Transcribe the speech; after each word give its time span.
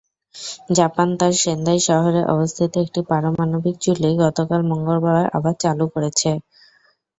Japan 0.77 1.07
তার 1.19 1.33
Sendai 1.41 1.79
শহরে 1.87 2.21
অবস্থিত 2.33 2.71
একটি 2.83 3.01
পারমাণবিক 3.09 3.75
চুল্লি 3.83 4.09
গতকাল 4.23 4.61
মঙ্গলবার 4.71 5.23
আবার 5.37 5.53
চালু 5.63 5.85
করেছে। 5.93 6.29